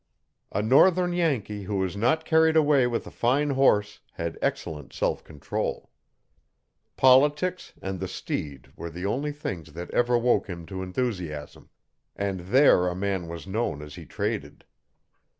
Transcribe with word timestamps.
A 0.51 0.63
Northern 0.63 1.13
Yankee 1.13 1.65
who 1.65 1.75
was 1.75 1.95
not 1.95 2.25
carried 2.25 2.55
away 2.57 2.87
with 2.87 3.05
a 3.05 3.11
fine 3.11 3.51
horse 3.51 3.99
had 4.13 4.39
excellent 4.41 4.93
self 4.93 5.23
control. 5.23 5.91
Politics 6.97 7.73
and 7.83 7.99
the 7.99 8.07
steed 8.07 8.71
were 8.75 8.89
the 8.89 9.05
only 9.05 9.31
things 9.31 9.73
that 9.73 9.91
ever 9.91 10.17
woke 10.17 10.47
him 10.49 10.65
to 10.65 10.81
enthusiasm, 10.81 11.69
and 12.15 12.39
there 12.39 12.87
a 12.87 12.95
man 12.95 13.27
was 13.27 13.45
known 13.45 13.83
as 13.83 13.93
he 13.93 14.07
traded. 14.07 14.65